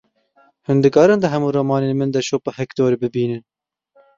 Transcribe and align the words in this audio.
Hûn 0.69 0.77
dikarin 0.83 1.21
di 1.23 1.27
hemû 1.33 1.49
romanên 1.57 1.93
min 1.99 2.09
de 2.15 2.21
şopa 2.27 2.51
Hektor 2.59 2.91
bibînin. 3.01 3.43